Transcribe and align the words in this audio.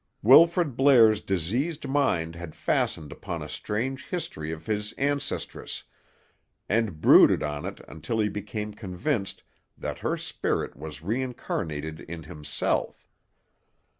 Wilfrid 0.23 0.75
Blair's 0.75 1.21
diseased 1.21 1.87
mind 1.87 2.33
had 2.35 2.55
fastened 2.55 3.11
upon 3.11 3.41
the 3.41 3.47
strange 3.47 4.07
history 4.07 4.51
of 4.51 4.65
his 4.65 4.93
ancestress, 4.93 5.83
and 6.67 6.99
brooded 7.01 7.43
on 7.43 7.65
it 7.67 7.81
until 7.87 8.19
he 8.19 8.27
became 8.27 8.73
convinced 8.73 9.43
that 9.77 9.99
her 9.99 10.17
spirit 10.17 10.75
was 10.75 11.03
reincarnated 11.03 11.99
in 11.99 12.23
himself. 12.23 13.07